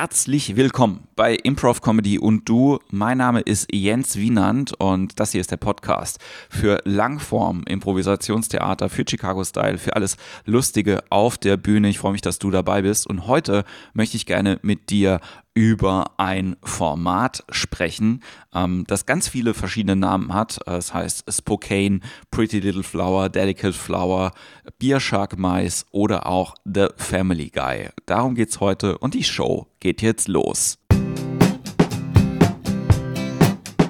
Herzlich 0.00 0.54
willkommen 0.54 1.07
bei 1.18 1.34
Improv 1.34 1.80
Comedy 1.80 2.16
und 2.16 2.48
du. 2.48 2.78
Mein 2.92 3.18
Name 3.18 3.40
ist 3.40 3.74
Jens 3.74 4.14
Wienand 4.14 4.74
und 4.78 5.18
das 5.18 5.32
hier 5.32 5.40
ist 5.40 5.50
der 5.50 5.56
Podcast 5.56 6.20
für 6.48 6.80
Langform 6.84 7.64
Improvisationstheater, 7.66 8.88
für 8.88 9.04
Chicago 9.04 9.42
Style, 9.42 9.78
für 9.78 9.96
alles 9.96 10.16
Lustige 10.44 11.02
auf 11.10 11.36
der 11.36 11.56
Bühne. 11.56 11.88
Ich 11.88 11.98
freue 11.98 12.12
mich, 12.12 12.20
dass 12.20 12.38
du 12.38 12.52
dabei 12.52 12.82
bist 12.82 13.08
und 13.08 13.26
heute 13.26 13.64
möchte 13.94 14.16
ich 14.16 14.26
gerne 14.26 14.60
mit 14.62 14.90
dir 14.90 15.20
über 15.54 16.12
ein 16.18 16.54
Format 16.62 17.42
sprechen, 17.50 18.22
ähm, 18.54 18.84
das 18.86 19.04
ganz 19.04 19.26
viele 19.26 19.54
verschiedene 19.54 19.96
Namen 19.96 20.32
hat. 20.32 20.60
Es 20.68 20.94
heißt 20.94 21.24
Spokane, 21.32 21.98
Pretty 22.30 22.60
Little 22.60 22.84
Flower, 22.84 23.28
Delicate 23.28 23.72
Flower, 23.72 24.30
Beer 24.78 25.00
Shark 25.00 25.36
Mice 25.36 25.84
oder 25.90 26.28
auch 26.28 26.54
The 26.64 26.90
Family 26.94 27.50
Guy. 27.50 27.88
Darum 28.06 28.36
geht's 28.36 28.60
heute 28.60 28.98
und 28.98 29.14
die 29.14 29.24
Show 29.24 29.66
geht 29.80 30.00
jetzt 30.00 30.28
los. 30.28 30.78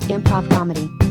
Improv 0.09 0.49
Comedy. 0.49 1.08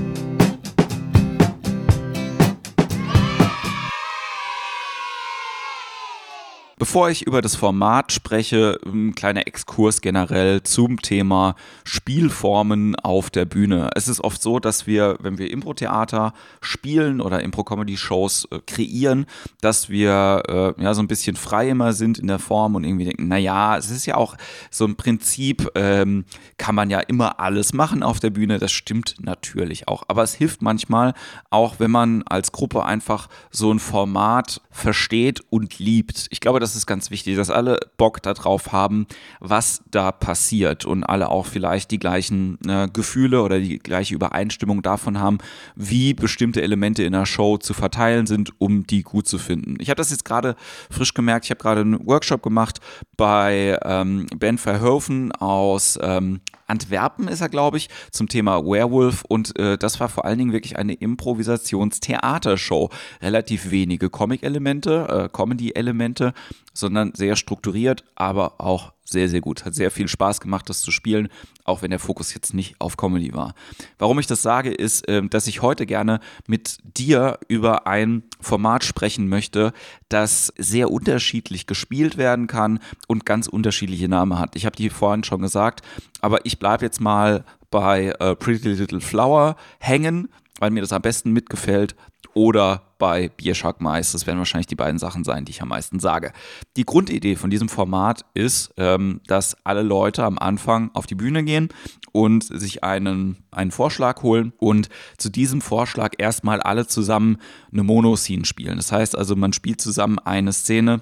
Bevor 6.87 7.09
ich 7.09 7.27
über 7.27 7.41
das 7.41 7.57
Format 7.57 8.13
spreche, 8.13 8.79
ein 8.85 9.13
kleiner 9.13 9.45
Exkurs 9.45 9.99
generell 9.99 10.63
zum 10.63 11.01
Thema 11.01 11.57
Spielformen 11.83 12.95
auf 12.95 13.29
der 13.29 13.43
Bühne. 13.43 13.89
Es 13.93 14.07
ist 14.07 14.23
oft 14.23 14.41
so, 14.41 14.59
dass 14.59 14.87
wir, 14.87 15.17
wenn 15.19 15.37
wir 15.37 15.51
Impro-Theater 15.51 16.31
spielen 16.61 17.19
oder 17.19 17.43
Impro-Comedy-Shows 17.43 18.47
äh, 18.51 18.59
kreieren, 18.65 19.25
dass 19.59 19.89
wir 19.89 20.43
äh, 20.77 20.81
ja 20.81 20.93
so 20.93 21.01
ein 21.01 21.09
bisschen 21.09 21.35
frei 21.35 21.71
immer 21.71 21.91
sind 21.91 22.19
in 22.19 22.27
der 22.27 22.39
Form 22.39 22.75
und 22.75 22.85
irgendwie 22.85 23.03
denken, 23.03 23.27
naja, 23.27 23.75
es 23.75 23.91
ist 23.91 24.05
ja 24.05 24.15
auch 24.15 24.37
so 24.71 24.85
ein 24.85 24.95
Prinzip, 24.95 25.69
ähm, 25.75 26.23
kann 26.57 26.73
man 26.73 26.89
ja 26.89 27.01
immer 27.01 27.41
alles 27.41 27.73
machen 27.73 28.01
auf 28.01 28.21
der 28.21 28.29
Bühne. 28.29 28.59
Das 28.59 28.71
stimmt 28.71 29.15
natürlich 29.19 29.89
auch. 29.89 30.03
Aber 30.07 30.23
es 30.23 30.33
hilft 30.33 30.61
manchmal 30.61 31.15
auch, 31.49 31.81
wenn 31.81 31.91
man 31.91 32.23
als 32.23 32.53
Gruppe 32.53 32.85
einfach 32.85 33.27
so 33.51 33.73
ein 33.73 33.79
Format 33.79 34.61
versteht 34.71 35.41
und 35.49 35.79
liebt. 35.79 36.27
Ich 36.29 36.39
glaube, 36.39 36.61
das 36.61 36.76
ist 36.76 36.76
ganz 36.85 37.09
wichtig, 37.09 37.35
dass 37.37 37.49
alle 37.49 37.79
Bock 37.97 38.21
darauf 38.21 38.71
haben, 38.71 39.07
was 39.39 39.81
da 39.89 40.11
passiert 40.11 40.85
und 40.85 41.03
alle 41.03 41.29
auch 41.29 41.45
vielleicht 41.45 41.91
die 41.91 41.99
gleichen 41.99 42.59
äh, 42.67 42.87
Gefühle 42.91 43.41
oder 43.41 43.59
die 43.59 43.79
gleiche 43.79 44.13
Übereinstimmung 44.13 44.81
davon 44.81 45.19
haben, 45.19 45.37
wie 45.75 46.13
bestimmte 46.13 46.61
Elemente 46.61 47.03
in 47.03 47.13
der 47.13 47.25
Show 47.25 47.57
zu 47.57 47.73
verteilen 47.73 48.27
sind, 48.27 48.51
um 48.59 48.85
die 48.85 49.03
gut 49.03 49.27
zu 49.27 49.37
finden. 49.37 49.77
Ich 49.79 49.89
habe 49.89 49.97
das 49.97 50.11
jetzt 50.11 50.25
gerade 50.25 50.55
frisch 50.91 51.13
gemerkt. 51.13 51.45
Ich 51.45 51.51
habe 51.51 51.61
gerade 51.61 51.81
einen 51.81 52.05
Workshop 52.05 52.43
gemacht 52.43 52.79
bei 53.15 53.79
ähm, 53.83 54.27
Ben 54.37 54.57
Verhoeven 54.57 55.31
aus 55.31 55.97
ähm, 56.01 56.41
Antwerpen 56.67 57.27
ist 57.27 57.41
er, 57.41 57.49
glaube 57.49 57.77
ich, 57.77 57.89
zum 58.11 58.27
Thema 58.27 58.63
Werewolf 58.63 59.23
und 59.27 59.57
äh, 59.57 59.77
das 59.77 59.99
war 59.99 60.09
vor 60.09 60.25
allen 60.25 60.37
Dingen 60.37 60.53
wirklich 60.53 60.77
eine 60.77 60.93
Improvisationstheatershow. 60.93 62.89
Relativ 63.21 63.71
wenige 63.71 64.09
Comic-Elemente, 64.09 65.07
äh, 65.09 65.29
Comedy-Elemente, 65.35 66.33
sondern 66.73 67.13
sehr 67.15 67.35
strukturiert, 67.35 68.03
aber 68.15 68.59
auch 68.59 68.93
sehr, 69.09 69.29
sehr 69.29 69.41
gut. 69.41 69.65
Hat 69.65 69.73
sehr 69.73 69.89
viel 69.89 70.07
Spaß 70.07 70.41
gemacht, 70.41 70.69
das 70.69 70.81
zu 70.81 70.91
spielen, 70.91 71.29
auch 71.63 71.81
wenn 71.81 71.91
der 71.91 71.99
Fokus 71.99 72.33
jetzt 72.33 72.53
nicht 72.53 72.75
auf 72.79 72.97
Comedy 72.97 73.33
war. 73.33 73.53
Warum 73.97 74.19
ich 74.19 74.27
das 74.27 74.41
sage, 74.41 74.71
ist, 74.71 75.05
ähm, 75.07 75.29
dass 75.29 75.47
ich 75.47 75.61
heute 75.61 75.85
gerne 75.85 76.19
mit 76.45 76.77
dir 76.83 77.39
über 77.47 77.87
ein 77.87 78.23
Format 78.41 78.83
sprechen 78.83 79.29
möchte, 79.29 79.71
das 80.09 80.53
sehr 80.57 80.91
unterschiedlich 80.91 81.67
gespielt 81.67 82.17
werden 82.17 82.47
kann 82.47 82.79
und 83.07 83.25
ganz 83.25 83.47
unterschiedliche 83.47 84.09
Namen 84.09 84.37
hat. 84.39 84.55
Ich 84.55 84.65
habe 84.65 84.75
die 84.75 84.89
vorhin 84.89 85.23
schon 85.23 85.41
gesagt, 85.41 85.81
aber 86.21 86.45
ich 86.45 86.59
bleibe 86.59 86.83
jetzt 86.83 86.99
mal 86.99 87.45
bei 87.71 88.13
äh, 88.19 88.35
Pretty 88.35 88.69
Little 88.69 89.01
Flower 89.01 89.55
hängen, 89.79 90.29
weil 90.59 90.71
mir 90.71 90.81
das 90.81 90.93
am 90.93 91.01
besten 91.01 91.31
mitgefällt 91.31 91.95
oder 92.37 92.83
bei 92.99 93.29
Biershark 93.29 93.81
Mais. 93.81 94.11
Das 94.11 94.27
werden 94.27 94.37
wahrscheinlich 94.37 94.67
die 94.67 94.75
beiden 94.75 94.99
Sachen 94.99 95.23
sein, 95.23 95.43
die 95.43 95.49
ich 95.49 95.63
am 95.63 95.69
meisten 95.69 95.99
sage. 95.99 96.31
Die 96.75 96.85
Grundidee 96.85 97.35
von 97.35 97.49
diesem 97.49 97.67
Format 97.67 98.25
ist, 98.35 98.71
ähm, 98.77 99.21
dass 99.25 99.57
alle 99.63 99.81
Leute 99.81 100.23
am 100.23 100.37
Anfang 100.37 100.91
auf 100.93 101.07
die 101.07 101.15
Bühne 101.15 101.43
gehen 101.43 101.69
und 102.11 102.43
sich 102.43 102.83
einen, 102.83 103.37
einen 103.49 103.71
Vorschlag 103.71 104.21
holen 104.21 104.53
und 104.59 104.89
zu 105.17 105.31
diesem 105.31 105.61
Vorschlag 105.61 106.13
erstmal 106.19 106.61
alle 106.61 106.85
zusammen 106.85 107.37
eine 107.71 107.81
Monoscene 107.81 108.45
spielen. 108.45 108.77
Das 108.77 108.91
heißt 108.91 109.17
also, 109.17 109.35
man 109.35 109.51
spielt 109.51 109.81
zusammen 109.81 110.19
eine 110.19 110.53
Szene, 110.53 111.01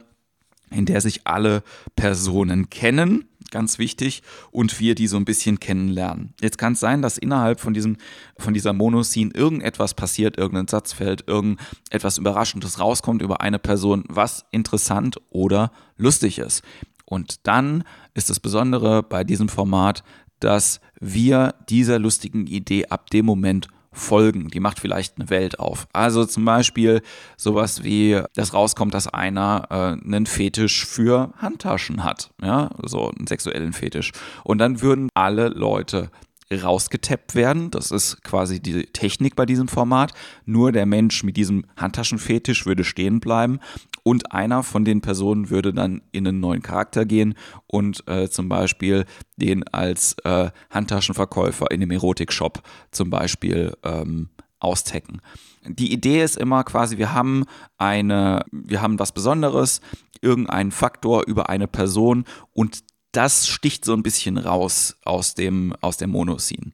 in 0.71 0.85
der 0.85 1.01
sich 1.01 1.27
alle 1.27 1.63
Personen 1.97 2.69
kennen 2.69 3.25
ganz 3.55 3.79
wichtig, 3.79 4.21
und 4.51 4.81
wir 4.81 4.95
die 4.95 5.07
so 5.07 5.15
ein 5.15 5.23
bisschen 5.23 5.61
kennenlernen. 5.61 6.33
Jetzt 6.41 6.57
kann 6.57 6.73
es 6.73 6.81
sein, 6.81 7.01
dass 7.01 7.17
innerhalb 7.17 7.61
von, 7.61 7.73
diesem, 7.73 7.95
von 8.37 8.53
dieser 8.53 8.73
Monoscene 8.73 9.31
irgendetwas 9.33 9.93
passiert, 9.93 10.37
irgendein 10.37 10.67
Satz 10.67 10.91
fällt, 10.91 11.25
irgendetwas 11.25 12.17
Überraschendes 12.17 12.81
rauskommt 12.81 13.21
über 13.21 13.39
eine 13.39 13.57
Person, 13.57 14.03
was 14.09 14.43
interessant 14.51 15.21
oder 15.29 15.71
lustig 15.95 16.37
ist. 16.37 16.63
Und 17.05 17.47
dann 17.47 17.85
ist 18.13 18.29
das 18.29 18.41
Besondere 18.41 19.03
bei 19.03 19.23
diesem 19.23 19.47
Format, 19.47 20.03
dass 20.41 20.81
wir 20.99 21.55
dieser 21.69 21.97
lustigen 21.97 22.47
Idee 22.47 22.87
ab 22.87 23.09
dem 23.09 23.25
Moment 23.25 23.69
folgen. 23.95 24.49
Die 24.49 24.59
macht 24.59 24.79
vielleicht 24.79 25.17
eine 25.17 25.29
Welt 25.29 25.59
auf. 25.59 25.87
Also 25.93 26.25
zum 26.25 26.45
Beispiel 26.45 27.01
sowas 27.37 27.83
wie, 27.83 28.21
dass 28.35 28.53
rauskommt, 28.53 28.93
dass 28.93 29.07
einer 29.07 29.67
äh, 29.69 30.05
einen 30.05 30.25
Fetisch 30.25 30.85
für 30.85 31.33
Handtaschen 31.37 32.03
hat. 32.03 32.31
Ja, 32.41 32.69
so 32.83 33.09
einen 33.09 33.27
sexuellen 33.27 33.73
Fetisch. 33.73 34.11
Und 34.43 34.59
dann 34.59 34.81
würden 34.81 35.09
alle 35.13 35.49
Leute 35.49 36.09
rausgetappt 36.51 37.35
werden. 37.35 37.71
Das 37.71 37.91
ist 37.91 38.23
quasi 38.23 38.59
die 38.59 38.85
Technik 38.85 39.35
bei 39.35 39.45
diesem 39.45 39.67
Format. 39.67 40.13
Nur 40.45 40.71
der 40.71 40.85
Mensch 40.85 41.23
mit 41.23 41.37
diesem 41.37 41.65
Handtaschenfetisch 41.75 42.65
würde 42.65 42.83
stehen 42.83 43.19
bleiben 43.19 43.59
und 44.03 44.31
einer 44.31 44.61
von 44.63 44.85
den 44.85 45.01
Personen 45.01 45.49
würde 45.49 45.73
dann 45.73 46.01
in 46.11 46.27
einen 46.27 46.39
neuen 46.39 46.61
Charakter 46.61 47.05
gehen 47.05 47.33
und 47.65 48.07
äh, 48.07 48.29
zum 48.29 48.47
Beispiel 48.49 49.05
den 49.37 49.67
als 49.67 50.15
äh, 50.23 50.51
Handtaschenverkäufer 50.69 51.71
in 51.71 51.81
einem 51.81 51.91
Erotikshop 51.91 52.61
zum 52.91 53.09
Beispiel 53.09 53.73
ähm, 53.83 54.29
austecken. 54.59 55.21
Die 55.67 55.91
Idee 55.91 56.23
ist 56.23 56.37
immer 56.37 56.63
quasi, 56.63 56.99
wir 56.99 57.13
haben 57.13 57.45
eine, 57.77 58.45
wir 58.51 58.81
haben 58.81 58.99
was 58.99 59.11
Besonderes, 59.11 59.81
irgendeinen 60.21 60.71
Faktor 60.71 61.23
über 61.25 61.49
eine 61.49 61.67
Person 61.67 62.25
und 62.53 62.83
das 63.15 63.47
sticht 63.47 63.85
so 63.85 63.93
ein 63.93 64.03
bisschen 64.03 64.37
raus 64.37 64.97
aus 65.03 65.35
dem, 65.35 65.75
aus 65.81 65.97
der 65.97 66.07
Monoscene. 66.07 66.71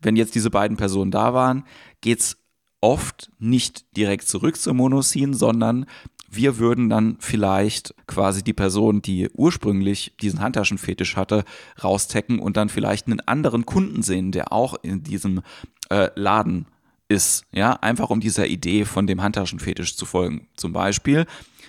Wenn 0.00 0.16
jetzt 0.16 0.34
diese 0.34 0.50
beiden 0.50 0.76
Personen 0.76 1.10
da 1.10 1.34
waren, 1.34 1.64
geht 2.00 2.20
es 2.20 2.36
oft 2.80 3.30
nicht 3.38 3.96
direkt 3.96 4.28
zurück 4.28 4.56
zur 4.56 4.74
Monoscene, 4.74 5.34
sondern 5.34 5.86
wir 6.28 6.58
würden 6.58 6.88
dann 6.88 7.16
vielleicht 7.20 7.94
quasi 8.06 8.42
die 8.42 8.52
Person, 8.52 9.00
die 9.00 9.30
ursprünglich 9.32 10.14
diesen 10.20 10.40
Handtaschenfetisch 10.40 11.16
hatte, 11.16 11.44
raustecken 11.82 12.38
und 12.38 12.56
dann 12.56 12.68
vielleicht 12.68 13.06
einen 13.06 13.20
anderen 13.20 13.64
Kunden 13.64 14.02
sehen, 14.02 14.32
der 14.32 14.52
auch 14.52 14.74
in 14.82 15.02
diesem 15.02 15.42
äh, 15.88 16.10
Laden 16.14 16.66
ist. 17.08 17.44
Ja, 17.52 17.72
einfach 17.74 18.10
um 18.10 18.20
dieser 18.20 18.46
Idee 18.46 18.84
von 18.84 19.06
dem 19.06 19.22
Handtaschenfetisch 19.22 19.96
zu 19.96 20.06
folgen. 20.06 20.48
Zum 20.56 20.72
Beispiel 20.72 21.26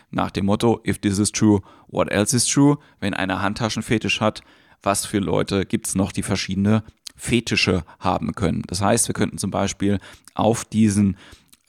nach 0.09 0.31
dem 0.31 0.45
Motto, 0.45 0.81
if 0.85 0.99
this 0.99 1.19
is 1.19 1.31
true, 1.31 1.61
what 1.87 2.09
else 2.11 2.35
is 2.35 2.45
true? 2.45 2.77
Wenn 2.99 3.13
einer 3.13 3.41
Handtaschenfetisch 3.41 4.21
hat, 4.21 4.41
was 4.81 5.05
für 5.05 5.19
Leute 5.19 5.65
gibt 5.65 5.87
es 5.87 5.95
noch, 5.95 6.11
die 6.11 6.23
verschiedene 6.23 6.83
Fetische 7.15 7.83
haben 7.99 8.33
können? 8.33 8.63
Das 8.67 8.81
heißt, 8.81 9.07
wir 9.07 9.13
könnten 9.13 9.37
zum 9.37 9.51
Beispiel 9.51 9.99
auf 10.33 10.65
diesen 10.65 11.17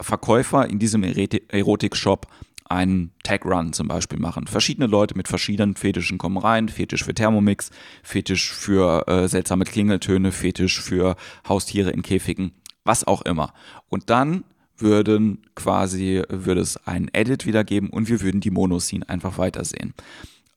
Verkäufer 0.00 0.68
in 0.68 0.78
diesem 0.78 1.02
Erotik-Shop 1.02 2.28
einen 2.68 3.12
Tag-Run 3.22 3.72
zum 3.72 3.88
Beispiel 3.88 4.18
machen. 4.18 4.46
Verschiedene 4.46 4.86
Leute 4.86 5.16
mit 5.16 5.26
verschiedenen 5.26 5.74
Fetischen 5.74 6.18
kommen 6.18 6.36
rein. 6.36 6.68
Fetisch 6.68 7.02
für 7.02 7.14
Thermomix, 7.14 7.70
Fetisch 8.02 8.52
für 8.52 9.08
äh, 9.08 9.26
seltsame 9.26 9.64
Klingeltöne, 9.64 10.32
Fetisch 10.32 10.80
für 10.80 11.16
Haustiere 11.48 11.90
in 11.90 12.02
Käfigen, 12.02 12.52
was 12.88 13.04
auch 13.04 13.22
immer. 13.22 13.52
Und 13.88 14.10
dann 14.10 14.42
würden 14.76 15.42
quasi, 15.54 16.22
würde 16.28 16.60
es 16.60 16.76
einen 16.86 17.08
Edit 17.12 17.46
wiedergeben 17.46 17.90
und 17.90 18.08
wir 18.08 18.20
würden 18.20 18.40
die 18.40 18.50
Monoscene 18.50 19.08
einfach 19.08 19.38
weitersehen. 19.38 19.94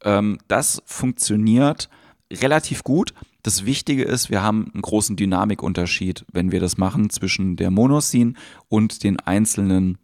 Ähm, 0.03 0.39
das 0.47 0.81
funktioniert 0.85 1.89
relativ 2.31 2.83
gut. 2.83 3.13
Das 3.43 3.65
Wichtige 3.65 4.03
ist, 4.03 4.29
wir 4.29 4.41
haben 4.41 4.71
einen 4.73 4.81
großen 4.81 5.15
Dynamikunterschied, 5.15 6.25
wenn 6.31 6.51
wir 6.51 6.59
das 6.59 6.77
machen 6.77 7.09
zwischen 7.09 7.55
der 7.55 7.71
Monoscene 7.71 8.33
und 8.69 9.03
den 9.03 9.19
einzelnen 9.19 9.97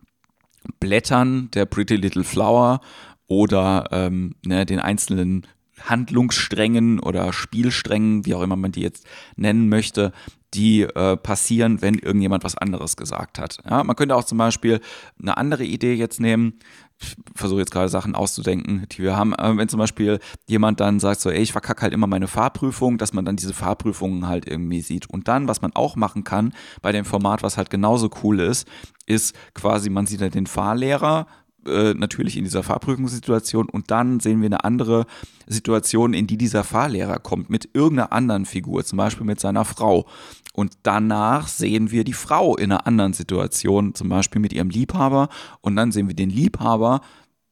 Blättern 0.80 1.50
der 1.52 1.66
Pretty 1.66 1.96
Little 1.96 2.24
Flower 2.24 2.82
oder 3.28 3.88
ähm, 3.92 4.36
ne, 4.46 4.66
den 4.66 4.80
einzelnen 4.80 5.46
Handlungssträngen 5.80 7.00
oder 7.00 7.32
Spielsträngen, 7.32 8.26
wie 8.26 8.34
auch 8.34 8.42
immer 8.42 8.56
man 8.56 8.72
die 8.72 8.82
jetzt 8.82 9.06
nennen 9.36 9.70
möchte, 9.70 10.12
die 10.57 10.81
äh, 10.81 11.15
passieren, 11.18 11.81
wenn 11.81 11.95
irgendjemand 11.95 12.44
was 12.44 12.57
anderes 12.57 12.98
gesagt 12.98 13.39
hat. 13.39 13.59
Ja, 13.69 13.83
man 13.83 13.95
könnte 13.95 14.15
auch 14.15 14.24
zum 14.24 14.39
Beispiel 14.39 14.81
eine 15.21 15.38
andere 15.38 15.63
Idee 15.63 15.94
jetzt 15.94 16.19
nehmen. 16.19 16.59
ich 17.00 17.15
versuche 17.36 17.59
jetzt 17.59 17.71
gerade 17.71 17.89
Sachen 17.89 18.15
auszudenken, 18.15 18.88
die 18.92 19.04
wir 19.04 19.15
haben. 19.15 19.33
Wenn 19.38 19.69
zum 19.69 19.77
Beispiel 19.77 20.19
jemand 20.48 20.80
dann 20.80 21.00
sagt 21.00 21.21
so, 21.21 21.30
ey, 21.30 21.42
ich 21.42 21.51
verkacke 21.51 21.83
halt 21.83 21.94
immer 21.94 22.07
meine 22.07 22.27
Fahrprüfung, 22.27 22.98
dass 22.98 23.13
man 23.13 23.24
dann 23.24 23.36
diese 23.36 23.54
Fahrprüfungen 23.54 24.27
halt 24.27 24.48
irgendwie 24.48 24.81
sieht. 24.81 25.07
Und 25.09 25.27
dann, 25.27 25.48
was 25.48 25.62
man 25.62 25.74
auch 25.74 25.95
machen 25.95 26.24
kann 26.24 26.54
bei 26.81 26.92
dem 26.92 27.06
Format, 27.06 27.44
was 27.44 27.57
halt 27.57 27.69
genauso 27.69 28.09
cool 28.24 28.39
ist, 28.39 28.68
ist 29.06 29.36
quasi, 29.54 29.89
man 29.92 30.07
sieht 30.07 30.21
halt 30.21 30.33
den 30.33 30.48
Fahrlehrer, 30.48 31.27
äh, 31.68 31.94
natürlich 31.94 32.38
in 32.38 32.44
dieser 32.44 32.64
Fahrprüfungssituation 32.64 33.69
und 33.69 33.92
dann 33.92 34.19
sehen 34.19 34.42
wir 34.42 34.48
eine 34.48 34.64
andere 34.64 35.06
Situation, 35.46 36.14
in 36.14 36.28
die 36.28 36.38
dieser 36.38 36.64
Fahrlehrer 36.64 37.19
kommt 37.19 37.50
mit 37.50 37.69
irgendeiner 37.74 38.12
anderen 38.12 38.46
Figur, 38.46 38.84
zum 38.84 38.98
Beispiel 38.98 39.25
mit 39.25 39.40
seiner 39.40 39.66
Frau. 39.66 40.06
Und 40.54 40.74
danach 40.84 41.48
sehen 41.48 41.92
wir 41.92 42.04
die 42.04 42.14
Frau 42.14 42.56
in 42.58 42.72
einer 42.72 42.88
anderen 42.88 43.14
Situation, 43.14 43.94
zum 43.94 44.10
Beispiel 44.10 44.42
mit 44.42 44.54
ihrem 44.54 44.69
Liebhaber. 44.69 45.30
Und 45.62 45.75
dann 45.75 45.92
sehen 45.92 46.08
wir 46.08 46.16
den 46.16 46.31
Liebhaber 46.31 47.02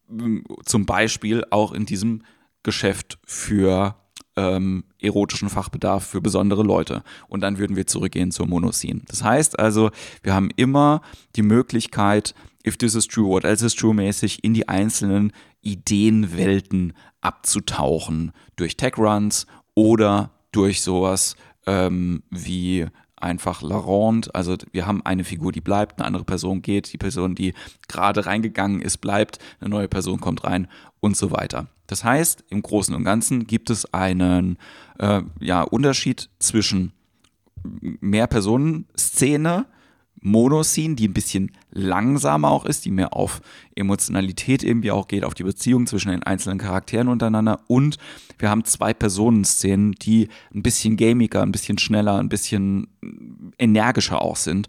mm, 0.09 0.39
zum 0.65 0.85
Beispiel 0.85 1.44
auch 1.51 1.71
in 1.71 1.85
diesem 1.85 2.23
Geschäft 2.63 3.19
für 3.23 3.95
ähm, 4.35 4.85
erotischen 5.00 5.50
Fachbedarf 5.50 6.06
für 6.06 6.21
besondere 6.21 6.63
Leute. 6.63 7.03
Und 7.27 7.41
dann 7.41 7.57
würden 7.57 7.75
wir 7.75 7.88
zurückgehen 7.88 8.31
zur 8.31 8.47
Monosin. 8.47 9.03
Das 9.07 9.23
heißt 9.23 9.59
also, 9.59 9.91
wir 10.23 10.33
haben 10.33 10.50
immer 10.56 11.01
die 11.35 11.44
Möglichkeit, 11.44 12.33
if 12.65 12.77
this 12.77 12.95
is 12.95 13.07
true, 13.07 13.27
what 13.27 13.44
else 13.44 13.65
is 13.65 13.75
true 13.75 13.94
mäßig 13.94 14.44
in 14.44 14.53
die 14.53 14.67
einzelnen 14.67 15.31
Ideenwelten 15.62 16.94
abzutauchen. 17.21 18.31
Durch 18.56 18.77
Tech-Runs 18.77 19.47
oder 19.73 20.31
durch 20.51 20.81
sowas 20.81 21.35
ähm, 21.65 22.23
wie 22.29 22.85
einfach 23.17 23.62
Laurent. 23.62 24.33
Also 24.35 24.56
wir 24.71 24.85
haben 24.85 25.06
eine 25.06 25.23
Figur, 25.23 25.51
die 25.51 25.62
bleibt, 25.62 26.00
eine 26.00 26.07
andere 26.07 26.23
Person 26.23 26.62
geht, 26.62 26.91
die 26.94 26.97
Person, 26.97 27.35
die 27.35 27.53
gerade 27.88 28.25
reingegangen 28.25 28.81
ist, 28.81 28.97
bleibt, 28.97 29.39
eine 29.59 29.69
neue 29.69 29.88
Person 29.88 30.19
kommt 30.19 30.44
rein 30.44 30.67
und 31.00 31.17
so 31.17 31.31
weiter. 31.31 31.67
Das 31.88 32.03
heißt, 32.03 32.45
im 32.50 32.62
Großen 32.62 32.95
und 32.95 33.03
Ganzen 33.03 33.47
gibt 33.47 33.69
es 33.69 33.91
einen 33.94 34.57
äh, 35.00 35.21
ja, 35.39 35.62
Unterschied 35.62 36.29
zwischen 36.39 36.94
Mehrpersonen-Szene, 37.63 39.65
Monoscene, 40.25 40.95
die 40.95 41.07
ein 41.07 41.13
bisschen 41.13 41.51
langsamer 41.69 42.50
auch 42.50 42.66
ist, 42.66 42.83
die 42.86 42.92
mehr 42.92 43.13
auf 43.13 43.42
Emotionalität 43.75 44.63
irgendwie 44.63 44.89
auch 44.89 45.07
geht, 45.07 45.24
auf 45.24 45.36
die 45.36 45.44
Beziehung 45.44 45.86
zwischen 45.86 46.10
den 46.10 46.24
einzelnen 46.24 46.57
Charakteren 46.57 47.10
untereinander. 47.10 47.60
Und 47.68 47.98
wir 48.39 48.50
haben 48.50 48.66
zwei 48.66 48.94
Personenszenen, 48.94 49.92
die 49.92 50.30
ein 50.54 50.63
bisschen 50.63 50.98
gamiger, 50.98 51.44
ein 51.44 51.51
bisschen 51.51 51.77
schneller, 51.77 52.18
ein 52.18 52.30
bisschen 52.30 52.88
energischer 53.60 54.19
auch 54.19 54.36
sind. 54.36 54.68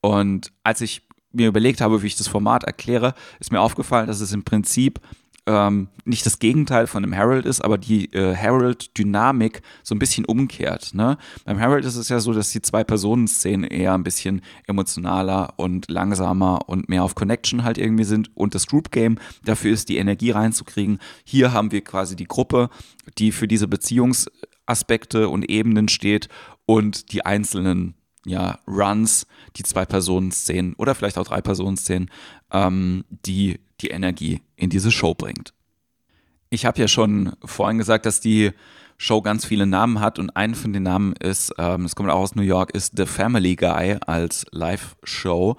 Und 0.00 0.52
als 0.62 0.80
ich 0.80 1.02
mir 1.32 1.48
überlegt 1.48 1.80
habe, 1.80 2.02
wie 2.02 2.06
ich 2.06 2.16
das 2.16 2.28
Format 2.28 2.62
erkläre, 2.62 3.14
ist 3.40 3.50
mir 3.50 3.60
aufgefallen, 3.60 4.06
dass 4.06 4.20
es 4.20 4.32
im 4.32 4.44
Prinzip 4.44 5.00
ähm, 5.46 5.88
nicht 6.04 6.24
das 6.24 6.38
Gegenteil 6.38 6.86
von 6.86 7.02
einem 7.02 7.12
Herald 7.12 7.46
ist, 7.46 7.60
aber 7.60 7.78
die 7.78 8.12
äh, 8.12 8.34
Herald-Dynamik 8.34 9.62
so 9.82 9.94
ein 9.94 9.98
bisschen 9.98 10.24
umkehrt. 10.24 10.94
Ne? 10.94 11.18
Beim 11.44 11.58
Herald 11.58 11.84
ist 11.84 11.96
es 11.96 12.08
ja 12.08 12.20
so, 12.20 12.32
dass 12.32 12.50
die 12.50 12.62
Zwei-Personen-Szenen 12.62 13.64
eher 13.64 13.94
ein 13.94 14.04
bisschen 14.04 14.42
emotionaler 14.66 15.54
und 15.56 15.90
langsamer 15.90 16.68
und 16.68 16.88
mehr 16.88 17.04
auf 17.04 17.14
Connection 17.14 17.64
halt 17.64 17.78
irgendwie 17.78 18.04
sind. 18.04 18.30
Und 18.34 18.54
das 18.54 18.66
Group-Game, 18.66 19.18
dafür 19.44 19.72
ist 19.72 19.88
die 19.88 19.98
Energie 19.98 20.30
reinzukriegen. 20.30 20.98
Hier 21.24 21.52
haben 21.52 21.72
wir 21.72 21.82
quasi 21.82 22.16
die 22.16 22.24
Gruppe, 22.28 22.70
die 23.18 23.32
für 23.32 23.48
diese 23.48 23.68
Beziehungsaspekte 23.68 25.28
und 25.28 25.50
Ebenen 25.50 25.88
steht 25.88 26.28
und 26.66 27.12
die 27.12 27.24
einzelnen 27.24 27.94
ja, 28.24 28.58
Runs, 28.66 29.26
die 29.56 29.62
Zwei-Personen-Szenen 29.62 30.74
oder 30.74 30.94
vielleicht 30.94 31.18
auch 31.18 31.26
Drei-Personen-Szenen, 31.26 32.10
ähm, 32.52 33.04
die 33.08 33.60
die 33.80 33.88
Energie 33.88 34.40
in 34.56 34.70
diese 34.70 34.90
Show 34.90 35.14
bringt. 35.14 35.52
Ich 36.50 36.64
habe 36.64 36.80
ja 36.80 36.88
schon 36.88 37.32
vorhin 37.44 37.78
gesagt, 37.78 38.06
dass 38.06 38.20
die 38.20 38.52
Show 38.96 39.22
ganz 39.22 39.44
viele 39.44 39.66
Namen 39.66 40.00
hat 40.00 40.18
und 40.18 40.30
einen 40.36 40.54
von 40.54 40.72
den 40.72 40.84
Namen 40.84 41.14
ist, 41.14 41.52
ähm, 41.58 41.84
es 41.84 41.96
kommt 41.96 42.10
auch 42.10 42.20
aus 42.20 42.36
New 42.36 42.42
York, 42.42 42.70
ist 42.70 42.96
The 42.96 43.06
Family 43.06 43.56
Guy 43.56 43.98
als 44.06 44.46
Live-Show. 44.52 45.56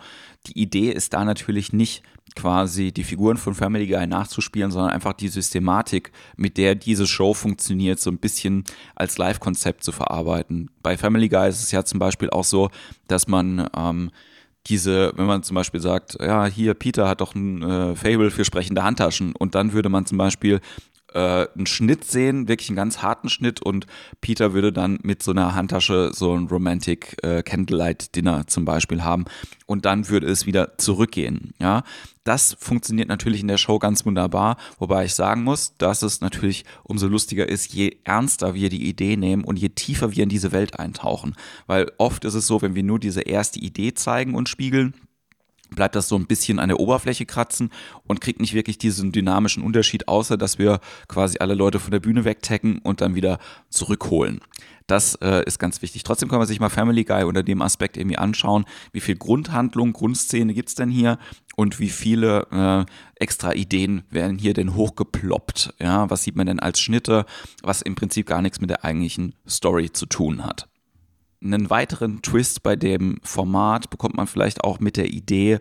Die 0.47 0.59
Idee 0.59 0.91
ist 0.91 1.13
da 1.13 1.25
natürlich 1.25 1.73
nicht 1.73 2.01
quasi 2.36 2.92
die 2.92 3.04
Figuren 3.04 3.38
von 3.38 3.54
Family 3.54 3.88
Guy 3.88 4.07
nachzuspielen, 4.07 4.72
sondern 4.72 4.92
einfach 4.92 5.13
die 5.13 5.27
Systematik, 5.27 6.12
mit 6.36 6.57
der 6.57 6.75
diese 6.75 7.07
Show 7.07 7.33
funktioniert, 7.33 8.00
so 8.00 8.10
ein 8.10 8.18
bisschen 8.18 8.63
als 8.95 9.18
Live-Konzept 9.18 9.83
zu 9.83 9.92
verarbeiten. 9.92 10.69
Bei 10.81 10.98
Family 10.98 11.30
Guy 11.30 11.50
ist 11.50 11.62
es 11.62 11.72
ja 11.72 11.86
zum 11.86 12.00
Beispiel 12.00 12.30
auch 12.30 12.44
so, 12.44 12.69
dass 13.07 13.27
man 13.27 13.69
ähm, 13.77 14.12
diese, 14.68 15.13
wenn 15.16 15.27
man 15.27 15.44
zum 15.44 15.56
Beispiel 15.56 15.80
sagt, 15.80 16.18
ja, 16.19 16.45
hier, 16.45 16.74
Peter 16.74 17.07
hat 17.07 17.22
doch 17.22 17.36
ein 17.36 17.62
äh, 17.62 17.95
Fable 17.95 18.31
für 18.31 18.45
sprechende 18.45 18.83
Handtaschen 18.83 19.36
und 19.36 19.56
dann 19.56 19.74
würde 19.74 19.89
man 19.89 20.06
zum 20.06 20.18
Beispiel 20.18 20.60
äh, 21.15 21.47
einen 21.56 21.65
Schnitt 21.65 22.03
sehen, 22.03 22.47
wirklich 22.47 22.69
einen 22.69 22.75
ganz 22.75 23.01
harten 23.01 23.29
Schnitt 23.29 23.62
und 23.62 23.88
Peter 24.21 24.53
würde 24.53 24.71
dann 24.71 25.00
mit 25.01 25.23
so 25.23 25.31
einer 25.31 25.56
Handtasche 25.56 26.12
so 26.13 26.33
ein 26.35 26.47
Romantic 26.47 27.17
äh, 27.23 27.41
Candlelight 27.41 28.15
Dinner 28.15 28.45
zum 28.47 28.65
Beispiel 28.65 29.03
haben 29.03 29.25
und 29.65 29.85
dann 29.85 30.09
würde 30.09 30.27
es 30.27 30.45
wieder 30.45 30.77
zurückgehen, 30.77 31.53
ja. 31.59 31.83
Das 32.25 32.57
funktioniert 32.59 33.07
natürlich 33.07 33.41
in 33.41 33.47
der 33.47 33.59
Show 33.59 33.77
ganz 33.77 34.03
wunderbar, 34.03 34.57
wobei 34.79 35.06
ich 35.06 35.13
sagen 35.13 35.44
muss, 35.44 35.77
dass 35.77 36.01
es 36.01 36.21
natürlich 36.21 36.65
umso 36.83 37.07
lustiger 37.07 37.47
ist, 37.47 37.71
je 37.71 37.97
ernster 38.03 38.56
wir 38.56 38.69
die 38.69 38.89
Idee 38.89 39.15
nehmen 39.15 39.44
und 39.44 39.59
je 39.59 39.69
tiefer 39.69 40.12
wir 40.12 40.23
in 40.23 40.29
diese 40.29 40.51
Welt 40.51 40.79
eintauchen. 40.79 41.35
Weil 41.67 41.91
oft 42.00 42.25
ist 42.25 42.33
es 42.33 42.47
so, 42.47 42.63
wenn 42.63 42.73
wir 42.73 42.81
nur 42.81 42.97
diese 43.00 43.21
erste 43.21 43.59
Idee 43.59 43.94
zeigen 43.94 44.33
und 44.33 44.50
spiegeln, 44.50 44.95
bleibt 45.69 45.95
das 45.95 46.07
so 46.07 46.15
ein 46.15 46.27
bisschen 46.27 46.59
an 46.59 46.69
der 46.69 46.79
Oberfläche 46.79 47.25
kratzen 47.25 47.71
und 48.06 48.21
kriegt 48.21 48.39
nicht 48.39 48.53
wirklich 48.53 48.77
diesen 48.77 49.12
dynamischen 49.12 49.63
Unterschied, 49.63 50.07
außer 50.07 50.38
dass 50.38 50.59
wir 50.59 50.79
quasi 51.07 51.38
alle 51.39 51.56
Leute 51.56 51.79
von 51.79 51.91
der 51.91 52.00
Bühne 52.00 52.25
wegtacken 52.25 52.79
und 52.79 53.01
dann 53.01 53.15
wieder 53.15 53.39
zurückholen. 53.69 54.41
Das 54.88 55.15
äh, 55.15 55.44
ist 55.45 55.57
ganz 55.57 55.81
wichtig. 55.81 56.03
Trotzdem 56.03 56.29
kann 56.29 56.38
man 56.38 56.47
sich 56.47 56.59
mal 56.59 56.69
Family 56.69 57.03
Guy 57.03 57.23
unter 57.23 57.41
dem 57.41 57.62
Aspekt 57.62 57.97
irgendwie 57.97 58.17
anschauen, 58.17 58.65
wie 58.91 59.00
viel 59.00 59.15
Grundhandlung, 59.15 59.94
Grundszene 59.94 60.53
gibt's 60.53 60.75
denn 60.75 60.89
hier 60.89 61.17
und 61.56 61.79
wie 61.79 61.89
viele 61.89 62.47
äh, 62.51 62.91
extra 63.21 63.53
Ideen 63.53 64.03
werden 64.12 64.38
hier 64.38 64.53
denn 64.53 64.75
hochgeploppt. 64.75 65.73
Ja, 65.79 66.09
was 66.09 66.23
sieht 66.23 66.35
man 66.35 66.45
denn 66.45 66.59
als 66.59 66.79
Schnitte, 66.79 67.25
was 67.63 67.81
im 67.81 67.95
Prinzip 67.95 68.27
gar 68.27 68.44
nichts 68.44 68.62
mit 68.62 68.69
der 68.69 68.85
eigentlichen 68.85 69.33
Story 69.47 69.91
zu 69.91 70.06
tun 70.06 70.44
hat 70.44 70.67
einen 71.45 71.69
weiteren 71.69 72.21
Twist 72.21 72.63
bei 72.63 72.75
dem 72.75 73.19
Format 73.24 73.89
bekommt 73.89 74.15
man 74.15 74.27
vielleicht 74.27 74.63
auch 74.63 74.80
mit 74.80 74.97
der 74.97 75.07
Idee, 75.07 75.59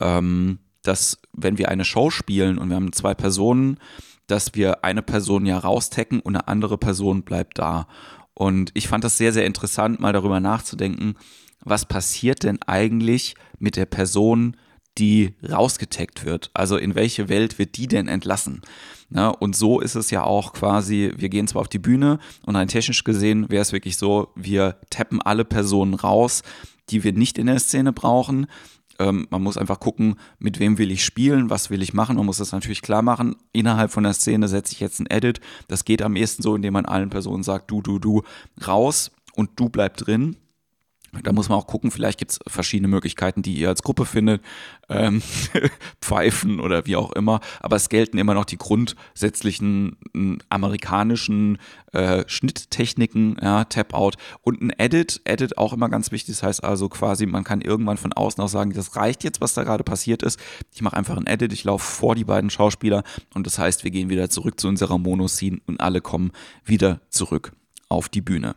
ähm, 0.00 0.58
dass 0.82 1.18
wenn 1.32 1.58
wir 1.58 1.68
eine 1.68 1.84
Show 1.84 2.10
spielen 2.10 2.58
und 2.58 2.68
wir 2.68 2.76
haben 2.76 2.92
zwei 2.92 3.14
Personen, 3.14 3.78
dass 4.26 4.54
wir 4.54 4.84
eine 4.84 5.02
Person 5.02 5.46
ja 5.46 5.58
raustecken 5.58 6.20
und 6.20 6.36
eine 6.36 6.48
andere 6.48 6.78
Person 6.78 7.22
bleibt 7.22 7.58
da. 7.58 7.86
Und 8.34 8.70
ich 8.74 8.88
fand 8.88 9.04
das 9.04 9.18
sehr, 9.18 9.32
sehr 9.32 9.46
interessant, 9.46 10.00
mal 10.00 10.12
darüber 10.12 10.40
nachzudenken, 10.40 11.14
was 11.64 11.86
passiert 11.86 12.42
denn 12.42 12.60
eigentlich 12.62 13.34
mit 13.58 13.76
der 13.76 13.86
Person, 13.86 14.56
die 14.98 15.34
rausgetaggt 15.48 16.24
wird? 16.24 16.50
Also 16.54 16.76
in 16.76 16.94
welche 16.94 17.28
Welt 17.28 17.58
wird 17.58 17.76
die 17.76 17.86
denn 17.86 18.08
entlassen? 18.08 18.62
Na, 19.14 19.28
und 19.28 19.54
so 19.54 19.80
ist 19.80 19.94
es 19.94 20.10
ja 20.10 20.24
auch 20.24 20.54
quasi, 20.54 21.12
wir 21.16 21.28
gehen 21.28 21.46
zwar 21.46 21.60
auf 21.60 21.68
die 21.68 21.78
Bühne 21.78 22.18
und 22.46 22.56
rein 22.56 22.68
technisch 22.68 23.04
gesehen 23.04 23.50
wäre 23.50 23.60
es 23.60 23.72
wirklich 23.72 23.98
so, 23.98 24.28
wir 24.36 24.76
tappen 24.88 25.20
alle 25.20 25.44
Personen 25.44 25.92
raus, 25.92 26.42
die 26.88 27.04
wir 27.04 27.12
nicht 27.12 27.36
in 27.36 27.46
der 27.46 27.58
Szene 27.58 27.92
brauchen. 27.92 28.46
Ähm, 28.98 29.26
man 29.28 29.42
muss 29.42 29.58
einfach 29.58 29.80
gucken, 29.80 30.16
mit 30.38 30.58
wem 30.60 30.78
will 30.78 30.90
ich 30.90 31.04
spielen, 31.04 31.50
was 31.50 31.68
will 31.68 31.82
ich 31.82 31.92
machen. 31.92 32.16
Man 32.16 32.24
muss 32.24 32.38
das 32.38 32.52
natürlich 32.52 32.80
klar 32.80 33.02
machen. 33.02 33.36
Innerhalb 33.52 33.90
von 33.90 34.04
der 34.04 34.14
Szene 34.14 34.48
setze 34.48 34.72
ich 34.72 34.80
jetzt 34.80 34.98
ein 34.98 35.10
Edit. 35.10 35.40
Das 35.68 35.84
geht 35.84 36.00
am 36.00 36.16
ehesten 36.16 36.42
so, 36.42 36.56
indem 36.56 36.72
man 36.72 36.86
allen 36.86 37.10
Personen 37.10 37.42
sagt, 37.42 37.70
du, 37.70 37.82
du, 37.82 37.98
du, 37.98 38.22
raus 38.66 39.10
und 39.34 39.50
du 39.56 39.68
bleib 39.68 39.98
drin. 39.98 40.36
Da 41.22 41.32
muss 41.32 41.50
man 41.50 41.58
auch 41.58 41.66
gucken, 41.66 41.90
vielleicht 41.90 42.18
gibt 42.18 42.30
es 42.30 42.40
verschiedene 42.46 42.88
Möglichkeiten, 42.88 43.42
die 43.42 43.54
ihr 43.54 43.68
als 43.68 43.82
Gruppe 43.82 44.06
findet, 44.06 44.40
ähm, 44.88 45.22
Pfeifen 46.00 46.58
oder 46.58 46.86
wie 46.86 46.96
auch 46.96 47.12
immer. 47.12 47.40
Aber 47.60 47.76
es 47.76 47.90
gelten 47.90 48.16
immer 48.16 48.32
noch 48.32 48.46
die 48.46 48.56
grundsätzlichen 48.56 49.98
amerikanischen 50.48 51.58
äh, 51.92 52.24
Schnitttechniken, 52.26 53.36
ja, 53.42 53.64
Tap-Out 53.64 54.16
und 54.40 54.62
ein 54.62 54.70
Edit. 54.78 55.20
Edit 55.24 55.58
auch 55.58 55.74
immer 55.74 55.90
ganz 55.90 56.12
wichtig. 56.12 56.36
Das 56.36 56.42
heißt 56.44 56.64
also 56.64 56.88
quasi, 56.88 57.26
man 57.26 57.44
kann 57.44 57.60
irgendwann 57.60 57.98
von 57.98 58.14
außen 58.14 58.42
auch 58.42 58.48
sagen, 58.48 58.72
das 58.72 58.96
reicht 58.96 59.22
jetzt, 59.22 59.42
was 59.42 59.52
da 59.52 59.64
gerade 59.64 59.84
passiert 59.84 60.22
ist. 60.22 60.40
Ich 60.74 60.80
mache 60.80 60.96
einfach 60.96 61.18
ein 61.18 61.26
Edit, 61.26 61.52
ich 61.52 61.64
laufe 61.64 61.84
vor 61.84 62.14
die 62.14 62.24
beiden 62.24 62.48
Schauspieler 62.48 63.02
und 63.34 63.46
das 63.46 63.58
heißt, 63.58 63.84
wir 63.84 63.90
gehen 63.90 64.08
wieder 64.08 64.30
zurück 64.30 64.58
zu 64.58 64.66
unserer 64.66 64.96
Monoscene 64.96 65.60
und 65.66 65.78
alle 65.82 66.00
kommen 66.00 66.32
wieder 66.64 67.00
zurück 67.10 67.52
auf 67.90 68.08
die 68.08 68.22
Bühne. 68.22 68.54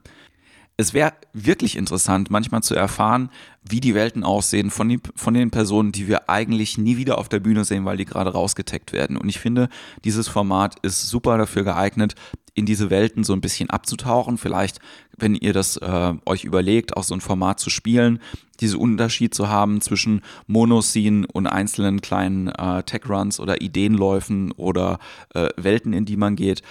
Es 0.77 0.93
wäre 0.93 1.13
wirklich 1.33 1.77
interessant, 1.77 2.29
manchmal 2.29 2.61
zu 2.61 2.75
erfahren, 2.75 3.29
wie 3.67 3.79
die 3.79 3.95
Welten 3.95 4.23
aussehen 4.23 4.69
von, 4.69 4.89
die, 4.89 4.99
von 5.15 5.33
den 5.33 5.49
Personen, 5.49 5.91
die 5.91 6.07
wir 6.07 6.29
eigentlich 6.29 6.77
nie 6.77 6.97
wieder 6.97 7.17
auf 7.17 7.29
der 7.29 7.39
Bühne 7.39 7.63
sehen, 7.63 7.85
weil 7.85 7.97
die 7.97 8.05
gerade 8.05 8.31
rausgetaggt 8.31 8.91
werden. 8.91 9.17
Und 9.17 9.29
ich 9.29 9.39
finde, 9.39 9.69
dieses 10.03 10.27
Format 10.27 10.75
ist 10.81 11.09
super 11.09 11.37
dafür 11.37 11.63
geeignet, 11.63 12.15
in 12.53 12.65
diese 12.65 12.89
Welten 12.89 13.23
so 13.23 13.33
ein 13.33 13.41
bisschen 13.41 13.69
abzutauchen. 13.69 14.37
Vielleicht, 14.37 14.79
wenn 15.17 15.35
ihr 15.35 15.53
das 15.53 15.77
äh, 15.77 16.13
euch 16.25 16.43
überlegt, 16.43 16.95
auch 16.95 17.03
so 17.03 17.13
ein 17.13 17.21
Format 17.21 17.59
zu 17.59 17.69
spielen, 17.69 18.19
diesen 18.59 18.79
Unterschied 18.79 19.33
zu 19.33 19.49
haben 19.49 19.81
zwischen 19.81 20.21
Monoscene 20.47 21.27
und 21.31 21.47
einzelnen 21.47 22.01
kleinen 22.01 22.47
äh, 22.49 22.83
Tech-Runs 22.83 23.39
oder 23.39 23.61
Ideenläufen 23.61 24.51
oder 24.53 24.99
äh, 25.33 25.49
Welten, 25.57 25.93
in 25.93 26.05
die 26.05 26.17
man 26.17 26.35
geht 26.35 26.61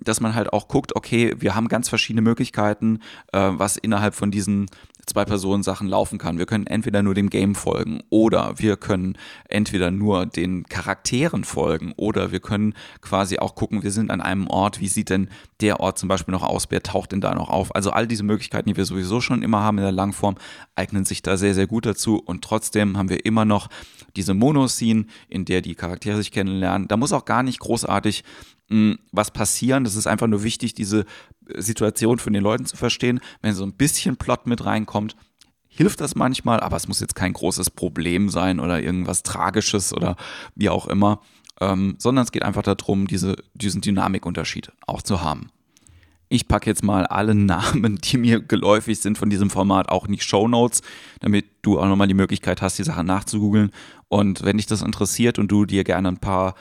dass 0.00 0.20
man 0.20 0.34
halt 0.34 0.52
auch 0.52 0.68
guckt, 0.68 0.96
okay, 0.96 1.34
wir 1.38 1.54
haben 1.54 1.68
ganz 1.68 1.88
verschiedene 1.88 2.22
Möglichkeiten, 2.22 3.00
äh, 3.32 3.50
was 3.52 3.76
innerhalb 3.76 4.14
von 4.14 4.30
diesen 4.30 4.66
zwei 5.06 5.24
Personen 5.24 5.62
Sachen 5.62 5.88
laufen 5.88 6.18
kann. 6.18 6.38
Wir 6.38 6.46
können 6.46 6.66
entweder 6.66 7.02
nur 7.02 7.14
dem 7.14 7.30
Game 7.30 7.54
folgen 7.54 8.02
oder 8.10 8.58
wir 8.58 8.76
können 8.76 9.16
entweder 9.48 9.90
nur 9.90 10.26
den 10.26 10.64
Charakteren 10.64 11.44
folgen 11.44 11.92
oder 11.96 12.32
wir 12.32 12.40
können 12.40 12.74
quasi 13.00 13.38
auch 13.38 13.54
gucken, 13.54 13.82
wir 13.82 13.90
sind 13.90 14.10
an 14.10 14.20
einem 14.20 14.46
Ort, 14.46 14.80
wie 14.80 14.88
sieht 14.88 15.10
denn 15.10 15.28
der 15.60 15.80
Ort 15.80 15.98
zum 15.98 16.08
Beispiel 16.08 16.32
noch 16.32 16.42
aus, 16.42 16.66
wer 16.70 16.82
taucht 16.82 17.12
denn 17.12 17.20
da 17.20 17.34
noch 17.34 17.50
auf? 17.50 17.74
Also 17.74 17.90
all 17.90 18.06
diese 18.06 18.22
Möglichkeiten, 18.22 18.68
die 18.68 18.76
wir 18.76 18.84
sowieso 18.84 19.20
schon 19.20 19.42
immer 19.42 19.60
haben 19.60 19.78
in 19.78 19.84
der 19.84 19.92
Langform, 19.92 20.36
eignen 20.76 21.04
sich 21.04 21.22
da 21.22 21.36
sehr, 21.36 21.54
sehr 21.54 21.66
gut 21.66 21.86
dazu 21.86 22.18
und 22.18 22.42
trotzdem 22.42 22.96
haben 22.96 23.08
wir 23.08 23.24
immer 23.24 23.44
noch 23.44 23.68
diese 24.16 24.34
Monoscene, 24.34 25.06
in 25.28 25.44
der 25.44 25.60
die 25.60 25.74
Charaktere 25.74 26.16
sich 26.16 26.32
kennenlernen. 26.32 26.88
Da 26.88 26.96
muss 26.96 27.12
auch 27.12 27.24
gar 27.24 27.42
nicht 27.42 27.60
großartig 27.60 28.24
was 29.12 29.30
passieren. 29.30 29.84
Das 29.84 29.96
ist 29.96 30.06
einfach 30.06 30.26
nur 30.26 30.42
wichtig, 30.42 30.74
diese 30.74 31.04
äh, 31.48 31.60
Situation 31.60 32.18
von 32.18 32.32
den 32.32 32.42
Leuten 32.42 32.66
zu 32.66 32.76
verstehen. 32.76 33.20
Wenn 33.42 33.54
so 33.54 33.64
ein 33.64 33.72
bisschen 33.72 34.16
Plot 34.16 34.46
mit 34.46 34.64
reinkommt, 34.64 35.16
hilft 35.68 36.00
das 36.00 36.14
manchmal, 36.14 36.60
aber 36.60 36.76
es 36.76 36.88
muss 36.88 37.00
jetzt 37.00 37.14
kein 37.14 37.32
großes 37.32 37.70
Problem 37.70 38.28
sein 38.28 38.60
oder 38.60 38.80
irgendwas 38.80 39.22
Tragisches 39.22 39.92
oder 39.92 40.16
wie 40.54 40.68
auch 40.68 40.86
immer, 40.86 41.20
ähm, 41.60 41.96
sondern 41.98 42.24
es 42.24 42.32
geht 42.32 42.42
einfach 42.42 42.62
darum, 42.62 43.06
diese, 43.06 43.36
diesen 43.54 43.80
Dynamikunterschied 43.80 44.72
auch 44.86 45.02
zu 45.02 45.22
haben. 45.22 45.50
Ich 46.28 46.46
packe 46.46 46.70
jetzt 46.70 46.84
mal 46.84 47.06
alle 47.06 47.34
Namen, 47.36 47.98
die 47.98 48.16
mir 48.18 48.40
geläufig 48.40 49.00
sind 49.00 49.18
von 49.18 49.30
diesem 49.30 49.50
Format, 49.50 49.88
auch 49.88 50.06
in 50.06 50.12
die 50.12 50.20
Show 50.20 50.48
Notes, 50.48 50.82
damit 51.20 51.59
du 51.62 51.78
auch 51.78 51.86
nochmal 51.86 52.08
die 52.08 52.14
Möglichkeit 52.14 52.62
hast, 52.62 52.78
die 52.78 52.84
Sachen 52.84 53.06
nachzugoogeln. 53.06 53.70
Und 54.12 54.44
wenn 54.44 54.56
dich 54.56 54.66
das 54.66 54.82
interessiert 54.82 55.38
und 55.38 55.52
du 55.52 55.64
dir 55.64 55.84
gerne 55.84 56.08
ein 56.08 56.16
paar 56.16 56.56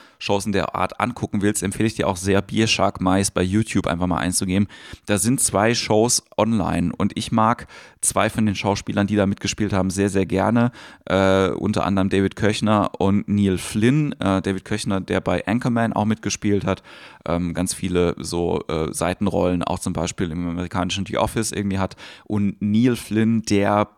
in 0.45 0.51
der 0.51 0.75
Art 0.75 0.99
angucken 0.99 1.41
willst, 1.41 1.63
empfehle 1.63 1.87
ich 1.87 1.95
dir 1.95 2.07
auch 2.07 2.15
sehr 2.15 2.43
Biershark 2.43 3.01
Mais 3.01 3.31
bei 3.31 3.41
YouTube 3.41 3.87
einfach 3.87 4.05
mal 4.05 4.19
einzugeben. 4.19 4.67
Da 5.07 5.17
sind 5.17 5.41
zwei 5.41 5.73
Shows 5.73 6.23
online 6.37 6.91
und 6.95 7.17
ich 7.17 7.31
mag 7.31 7.65
zwei 8.01 8.29
von 8.29 8.45
den 8.45 8.53
Schauspielern, 8.53 9.07
die 9.07 9.15
da 9.15 9.25
mitgespielt 9.25 9.73
haben, 9.73 9.89
sehr, 9.89 10.09
sehr 10.09 10.27
gerne. 10.27 10.71
Äh, 11.05 11.49
unter 11.49 11.87
anderem 11.87 12.09
David 12.09 12.35
Köchner 12.35 12.91
und 12.99 13.27
Neil 13.27 13.57
Flynn. 13.57 14.11
Äh, 14.19 14.43
David 14.43 14.63
Köchner, 14.63 15.01
der 15.01 15.19
bei 15.19 15.47
Anchorman 15.47 15.93
auch 15.93 16.05
mitgespielt 16.05 16.65
hat. 16.65 16.83
Ähm, 17.25 17.55
ganz 17.55 17.73
viele 17.73 18.15
so 18.19 18.61
äh, 18.67 18.93
Seitenrollen, 18.93 19.63
auch 19.63 19.79
zum 19.79 19.93
Beispiel 19.93 20.29
im 20.29 20.47
amerikanischen 20.47 21.07
The 21.07 21.17
Office 21.17 21.51
irgendwie 21.51 21.79
hat. 21.79 21.95
Und 22.25 22.61
Neil 22.61 22.95
Flynn, 22.95 23.41
der 23.41 23.89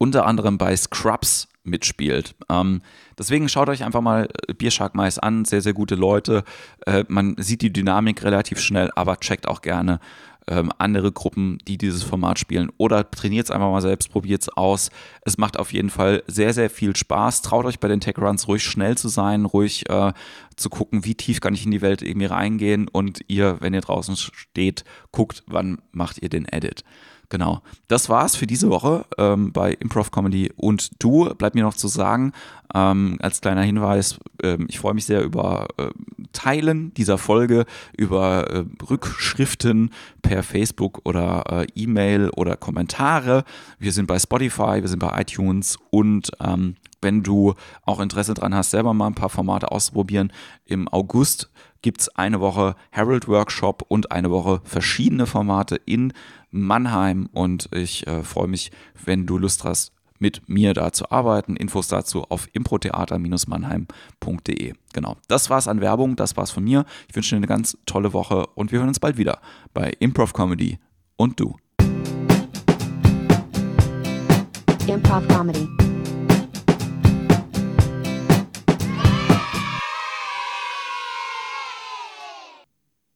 unter 0.00 0.26
anderem 0.26 0.56
bei 0.56 0.74
Scrubs 0.74 1.48
mitspielt. 1.62 2.34
Ähm, 2.48 2.80
deswegen 3.18 3.50
schaut 3.50 3.68
euch 3.68 3.84
einfach 3.84 4.00
mal 4.00 4.28
äh, 4.48 4.54
Biershark 4.54 4.94
Mais 4.94 5.18
an, 5.18 5.44
sehr, 5.44 5.60
sehr 5.60 5.74
gute 5.74 5.94
Leute. 5.94 6.42
Äh, 6.86 7.04
man 7.08 7.36
sieht 7.38 7.60
die 7.60 7.72
Dynamik 7.72 8.22
relativ 8.24 8.60
schnell, 8.60 8.90
aber 8.96 9.20
checkt 9.20 9.46
auch 9.46 9.60
gerne 9.60 10.00
ähm, 10.50 10.70
andere 10.78 11.12
Gruppen, 11.12 11.58
die 11.66 11.78
dieses 11.78 12.02
Format 12.02 12.38
spielen. 12.38 12.70
Oder 12.76 13.10
trainiert 13.10 13.46
es 13.46 13.50
einfach 13.50 13.70
mal 13.70 13.80
selbst, 13.80 14.10
probiert 14.10 14.42
es 14.42 14.48
aus. 14.50 14.90
Es 15.22 15.38
macht 15.38 15.58
auf 15.58 15.72
jeden 15.72 15.90
Fall 15.90 16.22
sehr, 16.26 16.52
sehr 16.52 16.68
viel 16.68 16.94
Spaß. 16.94 17.42
Traut 17.42 17.64
euch 17.64 17.78
bei 17.78 17.88
den 17.88 18.00
Tech 18.00 18.18
Runs 18.18 18.48
ruhig 18.48 18.64
schnell 18.64 18.98
zu 18.98 19.08
sein, 19.08 19.44
ruhig 19.44 19.88
äh, 19.88 20.12
zu 20.56 20.68
gucken, 20.68 21.04
wie 21.04 21.14
tief 21.14 21.40
kann 21.40 21.54
ich 21.54 21.64
in 21.64 21.70
die 21.70 21.82
Welt 21.82 22.02
irgendwie 22.02 22.26
reingehen. 22.26 22.88
Und 22.88 23.20
ihr, 23.28 23.58
wenn 23.60 23.72
ihr 23.72 23.80
draußen 23.80 24.16
steht, 24.16 24.84
guckt, 25.12 25.44
wann 25.46 25.80
macht 25.92 26.20
ihr 26.20 26.28
den 26.28 26.46
Edit. 26.46 26.84
Genau. 27.30 27.62
Das 27.86 28.08
war's 28.08 28.34
für 28.34 28.48
diese 28.48 28.70
Woche 28.70 29.06
ähm, 29.16 29.52
bei 29.52 29.72
Improv 29.72 30.10
Comedy 30.10 30.50
und 30.56 30.90
du. 30.98 31.32
Bleibt 31.36 31.54
mir 31.54 31.62
noch 31.62 31.74
zu 31.74 31.86
sagen, 31.86 32.32
ähm, 32.74 33.18
als 33.20 33.40
kleiner 33.40 33.62
Hinweis, 33.62 34.18
ähm, 34.42 34.66
ich 34.68 34.80
freue 34.80 34.94
mich 34.94 35.06
sehr 35.06 35.22
über 35.22 35.68
äh, 35.78 35.90
Teilen 36.32 36.94
dieser 36.94 37.18
Folge, 37.18 37.66
über 37.96 38.50
äh, 38.50 38.64
Rückschriften 38.88 39.90
per 40.22 40.42
Facebook 40.42 41.00
oder 41.04 41.44
äh, 41.48 41.66
E-Mail 41.74 42.30
oder 42.30 42.56
Kommentare. 42.56 43.44
Wir 43.78 43.92
sind 43.92 44.06
bei 44.06 44.18
Spotify, 44.18 44.80
wir 44.80 44.88
sind 44.88 44.98
bei 45.00 45.20
iTunes 45.20 45.76
und 45.90 46.30
ähm, 46.40 46.76
wenn 47.02 47.22
du 47.22 47.54
auch 47.84 48.00
Interesse 48.00 48.34
dran 48.34 48.54
hast, 48.54 48.70
selber 48.70 48.92
mal 48.92 49.06
ein 49.06 49.14
paar 49.14 49.30
Formate 49.30 49.70
auszuprobieren, 49.72 50.32
im 50.66 50.86
August 50.88 51.50
gibt 51.82 52.02
es 52.02 52.08
eine 52.10 52.40
Woche 52.40 52.76
Herald 52.90 53.26
Workshop 53.26 53.84
und 53.88 54.12
eine 54.12 54.30
Woche 54.30 54.60
verschiedene 54.64 55.26
Formate 55.26 55.76
in 55.76 56.12
Mannheim. 56.50 57.28
Und 57.32 57.68
ich 57.72 58.06
äh, 58.06 58.22
freue 58.22 58.48
mich, 58.48 58.70
wenn 59.04 59.26
du 59.26 59.38
Lust 59.38 59.64
hast, 59.64 59.92
mit 60.20 60.48
mir 60.48 60.72
da 60.74 60.92
zu 60.92 61.10
arbeiten. 61.10 61.56
Infos 61.56 61.88
dazu 61.88 62.22
auf 62.28 62.46
improtheater-mannheim.de. 62.52 64.74
Genau, 64.92 65.16
das 65.28 65.48
war's 65.50 65.66
an 65.66 65.80
Werbung, 65.80 66.14
das 66.16 66.36
war's 66.36 66.50
von 66.50 66.62
mir. 66.62 66.84
Ich 67.08 67.16
wünsche 67.16 67.30
dir 67.30 67.38
eine 67.38 67.46
ganz 67.46 67.78
tolle 67.86 68.12
Woche 68.12 68.46
und 68.54 68.72
wir 68.72 68.78
hören 68.78 68.88
uns 68.88 69.00
bald 69.00 69.16
wieder 69.16 69.40
bei 69.74 69.92
Improv 69.98 70.32
Comedy 70.32 70.78
und 71.16 71.40
du. 71.40 71.56
Improv 74.86 75.26
Comedy. 75.28 75.89